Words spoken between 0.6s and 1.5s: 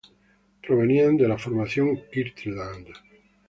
Provenían de la